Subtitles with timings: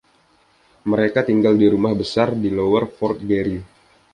[0.91, 3.57] Mereka tinggal di "Rumah Besar" di Lower Fort Garry.